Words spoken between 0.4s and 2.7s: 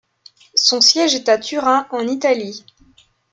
Son siège est à Turin, en Italie.